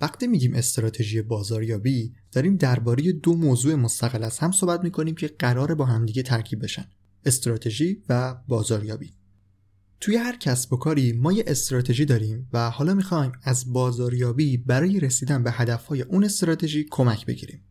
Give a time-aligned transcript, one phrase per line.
[0.00, 5.74] وقتی میگیم استراتژی بازاریابی داریم درباره دو موضوع مستقل از هم صحبت می‌کنیم که قراره
[5.74, 6.84] با همدیگه ترکیب بشن
[7.24, 9.14] استراتژی و بازاریابی
[10.00, 15.00] توی هر کسب و کاری ما یه استراتژی داریم و حالا می‌خوایم از بازاریابی برای
[15.00, 17.64] رسیدن به هدفهای اون استراتژی کمک بگیریم.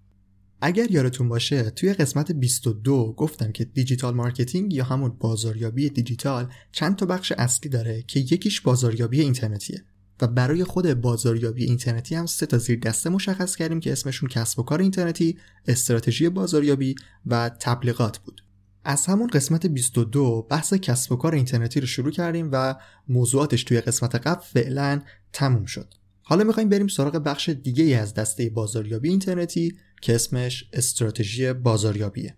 [0.62, 6.96] اگر یادتون باشه توی قسمت 22 گفتم که digital marketing یا همون بازاریابی دیجیتال چند
[6.96, 9.86] تا بخش اصلی داره که یکیش بازاریابی اینترنتیه.
[10.22, 14.60] و برای خود بازاریابی اینترنتی هم سه تا زیر دسته مشخص کردیم که اسمشون کسب
[14.60, 15.38] و کار اینترنتی،
[15.68, 18.42] استراتژی بازاریابی و تبلیغات بود.
[18.84, 22.76] از همون قسمت 22 بحث کسب و کار اینترنتی رو شروع کردیم و
[23.08, 25.02] موضوعاتش توی قسمت قبل فعلا
[25.34, 25.94] تموم شد.
[26.22, 32.38] حالا می‌خوایم بریم سراغ بخش دیگه ای از دسته بازاریابی اینترنتی که اسمش استراتژی بازاریابیه.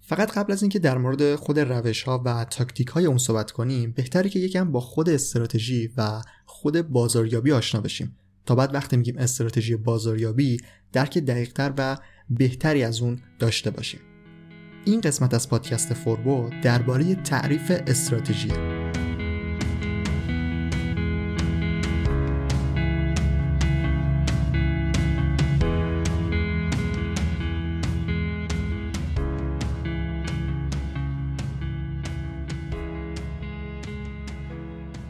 [0.00, 3.92] فقط قبل از اینکه در مورد خود روش ها و تاکتیک های اون صحبت کنیم
[3.92, 6.22] بهتره که یکم با خود استراتژی و
[6.64, 8.16] خود بازاریابی آشنا بشیم.
[8.46, 10.60] تا بعد وقتی میگیم استراتژی بازاریابی
[10.92, 11.96] درک دقیقتر و
[12.30, 14.00] بهتری از اون داشته باشیم.
[14.84, 18.54] این قسمت از پادکست فوربو درباره تعریف استراتژیه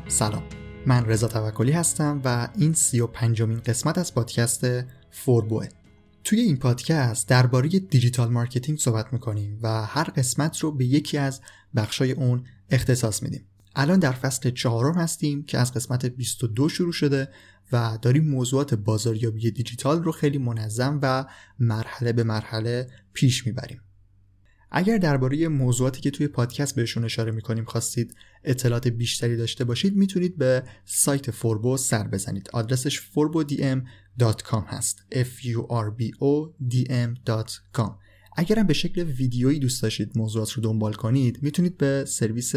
[0.09, 0.54] سلام.
[0.87, 4.67] من رضا توکلی هستم و این سی و پنجمین قسمت از پادکست
[5.11, 5.69] فوربوه.
[6.25, 11.41] توی این پادکست درباره digital marketing صحبت می‌کنیم و هر قسمت رو به یکی از
[11.77, 13.47] بخشای اون اختصاص میدیم.
[13.77, 17.29] الان در فصل چهارم هستیم که از قسمت 22 شروع شده
[17.73, 21.25] و داریم موضوعات بازاریابی دیجیتال رو خیلی منظم و
[21.59, 23.81] مرحله به مرحله پیش می‌بریم.
[24.77, 30.39] اگر درباره موضوعاتی که توی پادکست بهشون اشاره می‌کنیم خواستید اطلاعات بیشتری داشته باشید می‌تونید
[30.39, 32.51] به سایت فوربو سر بزنید.
[32.53, 35.03] آدرسش forbodm.com هست.
[35.13, 36.75] F u r b o d
[38.37, 42.53] اگرم به شکل ویدیویی دوست داشتید موضوعات رو دنبال کنید می‌تونید به سرویس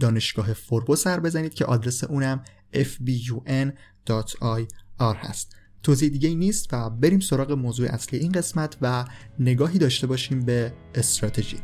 [0.00, 3.72] دانشگاه فوربو سر بزنید که آدرس اونم fbun.ir
[5.00, 5.56] هست.
[5.82, 9.04] توضیح دیگه نیست و بریم سراغ موضوع اصلی این قسمت و
[9.38, 11.58] نگاهی داشته باشیم به استراتژی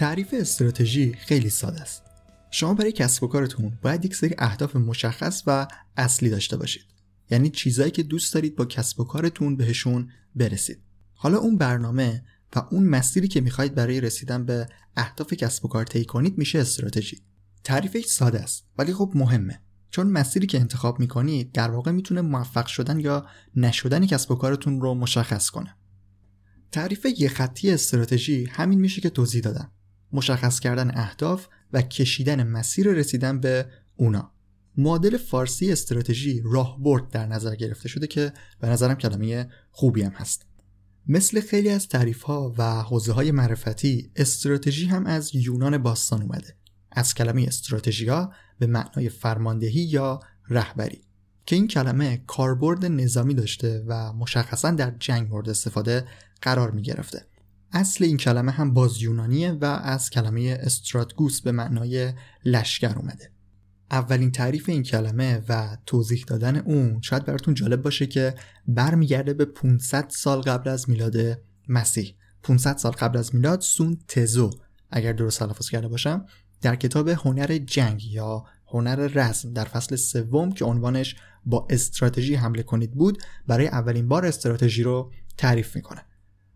[0.00, 2.02] تعریف استراتژی خیلی ساده است.
[2.50, 6.99] شما برای کسب و کارتون باید یک سری اهداف مشخص و اصلی داشته باشید.
[7.30, 10.78] یعنی چیزایی که دوست دارید با کسب و کارتون بهشون برسید.
[11.14, 12.24] حالا اون برنامه
[12.56, 16.58] و اون مسیری که می‌خواید برای رسیدن به اهداف کسب و کار طی کنید میشه
[16.58, 17.20] استراتژی.
[17.64, 19.60] تعریفش ساده است ولی خب مهمه.
[19.90, 23.26] چون مسیری که انتخاب می‌کنید در واقع می‌تونه موفق شدن یا
[23.56, 25.76] نشدن کسب و کارتون رو مشخص کنه.
[26.72, 29.70] تعریف یه خطی استراتژی همین میشه که توضیح دادم.
[30.12, 33.66] مشخص کردن اهداف و کشیدن مسیر رسیدن به
[33.96, 34.32] اونا.
[34.80, 40.46] معادل فارسی استراتژی راهبرد در نظر گرفته شده که به نظرم کلمه خوبی هم هست.
[41.06, 46.56] مثل خیلی از تعریف ها و حوزه های معرفتی استراتژی هم از یونان باستان اومده.
[46.92, 51.04] از کلمه استراتژیا به معنای فرماندهی یا رهبری
[51.46, 56.04] که این کلمه کاربرد نظامی داشته و مشخصا در جنگ مورد استفاده
[56.42, 57.26] قرار می گرفته.
[57.72, 62.12] اصل این کلمه هم باز یونانیه و از کلمه استراتگوس به معنای
[62.44, 63.30] لشکر اومده.
[63.90, 68.34] اولین تعریف این کلمه و توضیح دادن اون شاید براتون جالب باشه که
[68.68, 71.16] برمیگرده به 500 سال قبل از میلاد
[71.68, 72.14] مسیح.
[72.42, 74.50] 500 سال قبل از میلاد سون تزو.
[74.90, 76.26] اگر درست تلفظ کرده باشم
[76.62, 82.62] در کتاب هنر جنگ یا هنر رزم در فصل سوم که عنوانش با استراتژی حمله
[82.62, 86.04] کنید بود برای اولین بار استراتژی رو تعریف می‌کنه.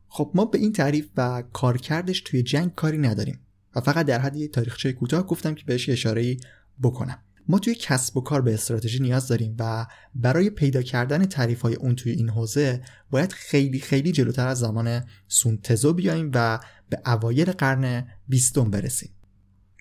[0.09, 3.41] خب ما به این تعریف و کارکردش توی جنگ کاری نداریم
[3.77, 6.37] و فقط در حد یک تاریخچه کوتاه گفتم که بهش اشاره
[6.83, 7.19] بکنم.
[7.49, 11.75] ما توی کسب و کار به استراتژی نیاز داریم و برای پیدا کردن تعریف های
[11.75, 16.61] اون توی این حوزه باید خیلی خیلی جلوتر از زمان سونتزو بیایم و
[16.91, 19.11] به اوایل قرن بیستم برسیم.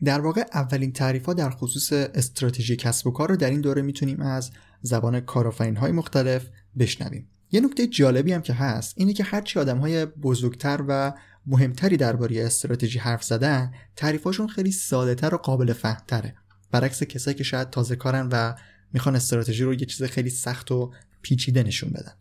[0.03, 3.81] در واقع اولین تعریف ها در خصوص استراتژی کسب و کار رو در این دوره
[3.81, 4.51] می‌تونیم از
[4.81, 6.47] زبان کارآفرین های مختلف
[6.79, 7.29] بشنویم.
[7.51, 11.13] یه نکته جالبی هم که هست اینه که هرچی آدم های بزرگتر و
[11.45, 16.35] مهمتری درباره استراتژی حرف زدن تعریفاشون خیلی ساده تر و قابل فهمتره.
[16.73, 18.53] برعکس کسایی که شاید تازه کارن و
[18.93, 22.13] می‌خوان استراتژی رو یه چیز خیلی سخت و پیچیده نشون بدن.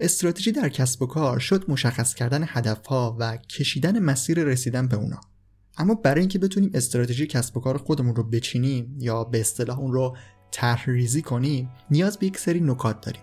[0.00, 5.20] استراتژی در کسب و کار شد مشخص کردن هدفها و کشیدن مسیر رسیدن به اونا.
[5.78, 9.92] اما برای اینکه بتونیم استراتژی کسب و کار خودمون رو بچینیم یا به اصطلاح اون
[9.92, 10.16] رو
[10.50, 10.86] طرح
[11.24, 13.22] کنیم نیاز به یک سری نکات داریم.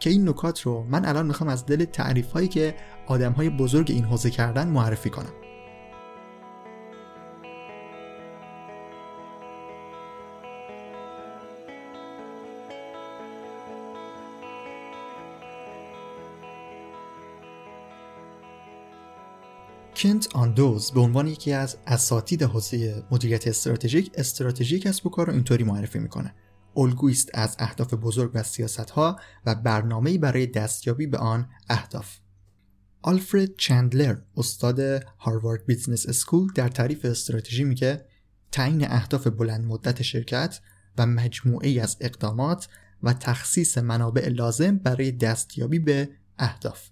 [0.00, 2.74] که این نکات رو من الان می‌خوام از دل تعریف هایی که
[3.06, 5.32] آدم های بزرگ این حوزه کردن معرفی کنم.
[19.98, 25.32] کنت آندوز به عنوان یکی از اساتید حوزه مدیریت استراتژیک استراتژی کسب و کار رو
[25.32, 26.34] اینطوری معرفی می‌کنه.
[26.76, 32.18] الگویی است از اهداف بزرگ و سیاست ها و برنامه‌ای برای دستیابی به آن اهداف.
[33.02, 34.80] آلفرد چندلر استاد
[35.18, 38.04] Harvard Business School در تعریف استراتژی میگه
[38.52, 40.60] تعیین اهداف بلند مدت شرکت
[40.98, 42.68] و مجموعه‌ای از اقدامات
[43.02, 46.08] و تخصیص منابع لازم برای دستیابی به
[46.38, 46.88] اهداف.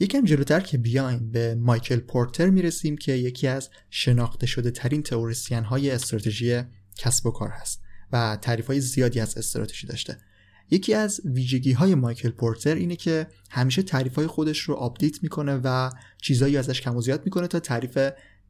[0.00, 5.64] یکم جلوتر که بیایم به مایکل پورتر می‌رسیم که یکی از شناخته شده ترین تئوریسین
[5.64, 6.62] های استراتژی
[6.96, 7.82] کسب و کار هست
[8.12, 10.18] و تعریف های زیادی از استراتژی داشته.
[10.70, 15.60] یکی از ویژگی های مایکل پورتر اینه که همیشه تعریف های خودش رو update می‌کنه
[15.64, 15.90] و
[16.22, 17.98] چیزایی ازش کم و زیاد می‌کنه تا تعریف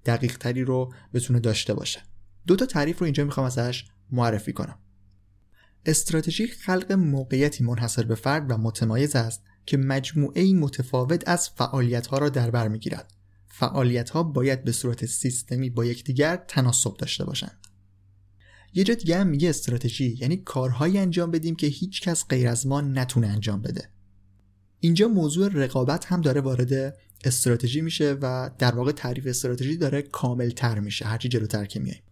[0.06, 2.00] دقیق تری رو بتونه داشته باشه.
[2.46, 4.78] دو تا تعریف رو اینجا می‌خوام ازش معرفی کنم.
[5.86, 12.18] استراتژی خلق موقعیتی منحصر به فرد و متمایز است که مجموعه‌ای متفاوت از فعالیت ها
[12.18, 13.12] را در بر می‌گیرد.
[13.46, 17.58] فعالیت ها باید به صورت سیستمی با یکدیگر تناسب داشته باشند.
[18.74, 22.66] یه جا دیگه هم میگه استراتژی یعنی کارهایی انجام بدیم که هیچ کس غیر از
[22.66, 23.88] ما نتونه انجام بده.
[24.80, 30.50] اینجا موضوع رقابت هم داره وارد استراتژی میشه و در واقع تعریف استراتژی داره کامل
[30.50, 32.02] تر میشه هرچی جلوتر که میایم.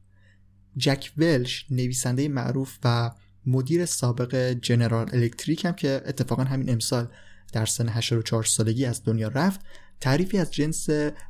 [0.76, 3.10] جک ولش نویسنده معروف و
[3.46, 7.08] مدیر سابق جنرال الکتریک هم که اتفاقا همین امسال
[7.54, 9.60] در سن 84 سالگی از دنیا رفت
[10.00, 10.86] تعریفی از جنس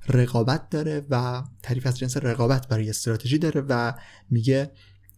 [0.08, 3.92] رقابت داره و تعریف از جنس رقابت برای استراتژی داره و
[4.30, 4.70] میگه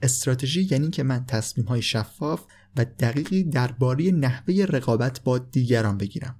[0.02, 2.44] استراتژی یعنی که من تصمیم های شفاف
[2.76, 6.36] و دقیقی درباره نحوه رقابت با دیگران بگیرم.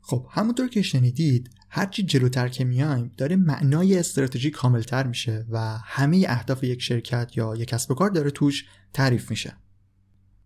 [0.00, 6.24] خب همونطور که شنیدید هرچی جلوتر که میایم داره معنای استراتژی کاملتر میشه و همه
[6.28, 9.56] اهداف یک شرکت یا یک کسب و کار داره توش تعریف میشه.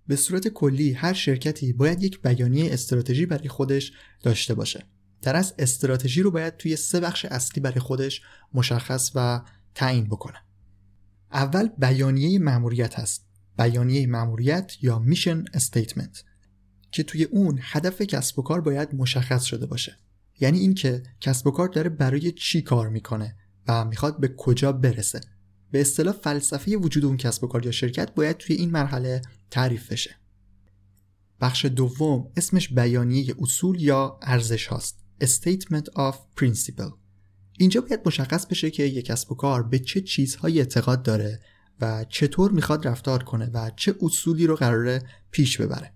[0.07, 4.85] به صورت کلی هر شرکتی باید یک بیانیه استراتژی برای خودش داشته باشه.
[5.23, 8.23] در از استراتژی رو باید توی سه بخش اصلی برای خودش
[8.55, 9.41] مشخص و
[9.75, 10.39] تعیین بکنه.
[11.33, 13.27] اول بیانیه مأموریت هست.
[13.59, 16.25] بیانیه مأموریت یا میشن استیتمنت
[16.91, 19.97] که توی اون هدف کسب و کار باید مشخص شده باشه.
[20.41, 23.37] یعنی اینکه کسب و کار داره برای چی کار می‌کنه
[23.69, 25.21] و می‌خواد به کجا برسه.
[25.73, 29.93] به اصطلاح فلسفه وجود اون کسب و کار یا شرکت باید توی این مرحله تعریف
[29.93, 30.17] بشه.
[31.41, 34.99] بخش دوم اسمش بیانیه اصول یا ارزش هاست.
[35.25, 36.93] Statement of Principle.
[37.59, 41.41] اینجا باید مشخص بشه که یک کسب و کار به چه چیزهایی اعتقاد داره
[41.81, 45.93] و چطور می‌خواد رفتار کنه و چه اصولی رو قراره پیش ببره.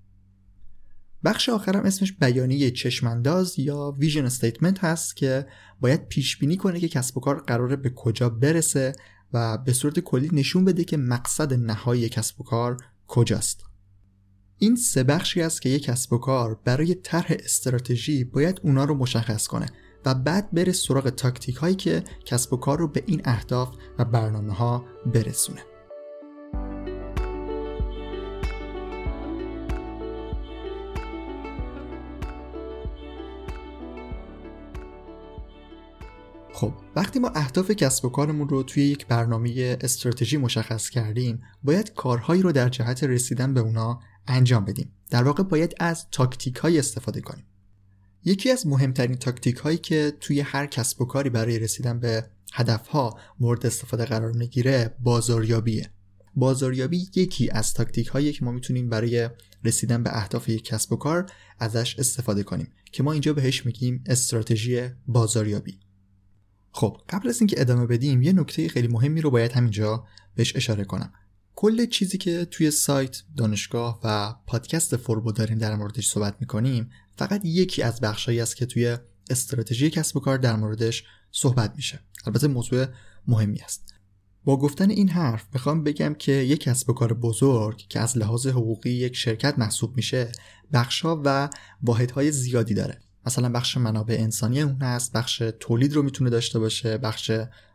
[1.25, 5.46] بخش آخرم اسمش بیانیه چشمانداز یا ویژن استیتمنت هست که
[5.81, 8.93] باید پیش بینی کنه که کسب و کار قراره به کجا برسه
[9.36, 13.64] و به صورت کلی نشون بده که مقصد نهایی کسب و کار کجاست.
[14.58, 18.94] این سه بخشی است که یک کسب و کار برای طرح استراتژی باید اونا رو
[18.94, 19.66] مشخص کنه
[20.04, 24.04] و بعد بره سراغ تاکتیک هایی که کسب و کار رو به این اهداف و
[24.04, 25.75] برنامه ها برسونه.
[36.56, 41.94] خب وقتی ما اهداف کسب و کارمون رو توی یک برنامه استراتژی مشخص کردیم باید
[41.94, 44.93] کارهایی رو در جهت رسیدن به اونا انجام بدیم.
[45.10, 47.44] در واقع باید از تاکتیک های استفاده کنیم.
[48.25, 52.86] یکی از مهمترین تاکتیک هایی که توی هر کسب و کاری برای رسیدن به هدف
[52.86, 55.91] ها مورد استفاده قرار می‌گیره بازاریابیه.
[56.36, 59.29] بازاریابی یکی از تاکتیک هایی که ما می‌تونیم برای
[59.65, 61.27] رسیدن به اهداف یک کسب و کار
[61.58, 65.85] ازش استفاده کنیم که ما اینجا بهش میگیم استراتژی بازاریابی.
[66.76, 70.04] خب قبل از اینکه ادامه بدیم یه نکته خیلی مهمی رو باید همینجا
[70.34, 71.12] بهش اشاره کنم.
[71.54, 77.44] کل چیزی که توی سایت دانشگاه و پادکست فوربو داریم در موردش صحبت می‌کنیم فقط
[77.44, 78.96] یکی از بخشهایی است که توی
[79.30, 82.00] استراتژی کسب و کار در موردش صحبت میشه.
[82.26, 82.86] البته موضوع
[83.28, 83.94] مهمی است.
[84.44, 88.46] با گفتن این حرف می‌خوام بگم که یک کسب و کار بزرگ که از لحاظ
[88.46, 90.32] حقوقی یک شرکت محسوب میشه
[90.72, 91.48] بخشها و
[91.82, 93.00] واحدهای زیادی داره.
[93.26, 97.30] مثلا بخش منابع انسانی اون هست بخش تولید رو می‌تونه داشته باشه بخش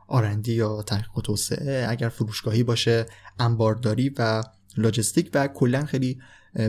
[0.08, 3.06] آرندی یا تحقیق و توسعه اگر فروشگاهی باشه
[3.40, 4.44] انبارداری و
[4.78, 6.22] لاجستیک و کلا خیلی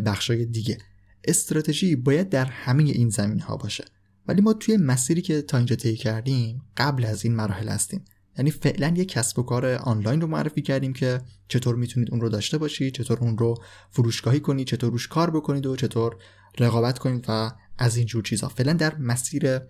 [0.07, 0.79] بخشای دیگه.
[1.25, 3.85] استراتژی باید در همه این زمین ها باشه.
[4.27, 8.05] ولی ما توی مسیری که تا اینجا طی کردیم قبل از این مراحل هستیم.
[8.39, 12.29] یعنی فعلا یه کسب و کار آنلاین رو معرفی کردیم که چطور می‌تونید اون رو
[12.29, 13.55] داشته باشید چطور اون رو
[13.91, 16.17] فروشگاهی کنید چطور روش کار بکنید و چطور
[16.59, 19.61] رقابت کنید و از این جور چیزها فعلا در مسیر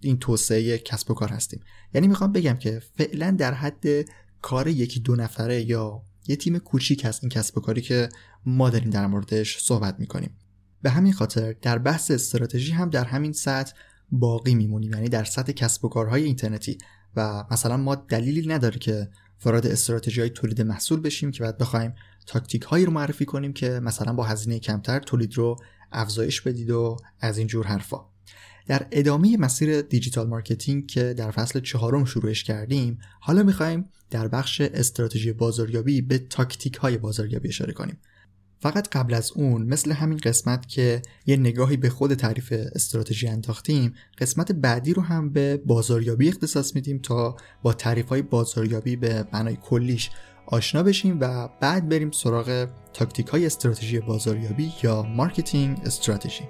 [0.00, 1.60] این توسعه کسب و کار هستیم.
[1.94, 3.84] یعنی می‌خوام بگم که فعلا در حد
[4.42, 8.08] کار یکی دو نفره یا یه تیم کوچیک هست این کسب و کاری که
[8.46, 10.36] ما داریم در موردش صحبت می‌کنیم.
[10.82, 13.72] به همین خاطر در بحث استراتژی هم در همین سطح
[14.12, 14.94] باقی میمونیم.
[14.94, 16.78] یعنی در سطح کسب و کارهای اینترنتی.
[17.16, 19.08] و مثلا ما دلیلی نداره که
[19.44, 21.94] وارد استراتژی های تولید محصول بشیم که بعد بخوایم
[22.26, 25.56] تاکتیک هایی رو معرفی کنیم که مثلا با هزینه کمتر تولید رو
[25.92, 28.00] افزایش بدید و از این جور حرفا.
[28.66, 34.60] در ادامه مسیر digital marketing که در فصل چهارم شروعش کردیم حالا می‌خوایم در بخش
[34.60, 37.98] استراتژی بازاریابی به تاکتیک های بازاریابی اشاره کنیم.
[38.62, 43.94] فقط قبل از اون مثل همین قسمت که یه نگاهی به خود تعریف استراتژی انداختیم
[44.18, 49.56] قسمت بعدی رو هم به بازاریابی اختصاص میدیم تا با تعریف های بازاریابی به معنای
[49.56, 50.10] کلیش
[50.50, 56.44] آشنا بشیم و بعد بریم سراغ تاکتیک های استراتژی بازاریابی یا marketing strategy.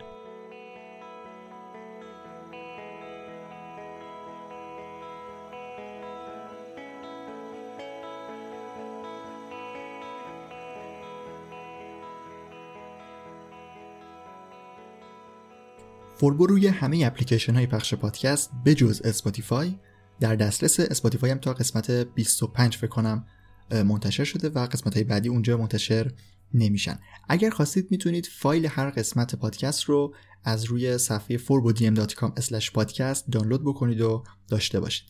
[16.17, 19.79] فوربو روی همه اپلیکیشن های پخش پادکست بجز اسپاتیفای
[20.21, 23.27] در دسترس اسپاتیفای هم تا قسمت 25 فکر کنم
[23.73, 26.13] منتشر شده و قسمت های بعدی اونجا منتشر
[26.55, 26.99] نمیشن.
[27.29, 34.01] اگر خواستید می‌تونید فایل هر قسمت پادکست رو از روی صفحه forbodm.com پادکست دانلود بکنید
[34.01, 35.09] و داشته باشید.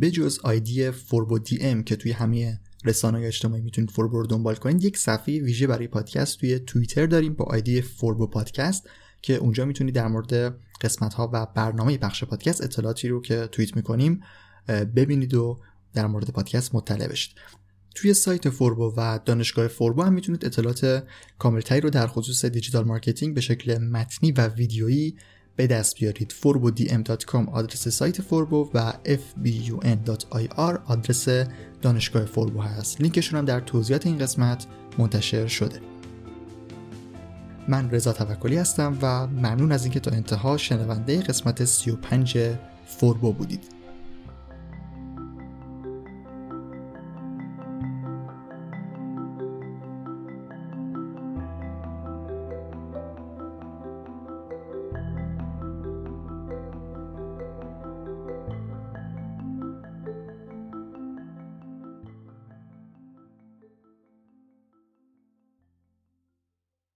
[0.00, 5.40] بجز آیدی forbodm که توی همه رسانه اجتماعی می‌تونید فوربو رو دنبال کنید یک صفحه
[5.40, 8.88] ویژه برای پادکست توی توییتر داریم با آیدی فوربو پادکست
[9.22, 13.76] که اونجا می‌تونید در مورد قسمت ها و برنامه پخش پادکست اطلاعاتی رو که توییت
[13.76, 14.22] می‌کنیم
[14.68, 15.60] ببینید و
[15.96, 17.32] در مورد پادکست مطلع بشید.
[17.94, 21.04] توی سایت فوربو و دانشگاه فوربو هم می‌تونید اطلاعات
[21.38, 25.16] کاملتری رو در خصوص digital marketing به شکل متنی و ویدیویی
[25.56, 26.34] به دست بیارید.
[26.42, 31.28] forbodm.com آدرس سایت فوربو و fbun.ir آدرس
[31.82, 33.00] دانشگاه فوربو هست.
[33.00, 34.66] لینکشون هم در توضیحات این قسمت
[34.98, 35.80] منتشر شده.
[37.68, 42.38] من رضا توکلی هستم و ممنون از اینکه تا انتها شنونده قسمت 35
[42.86, 43.75] فوربو بودید.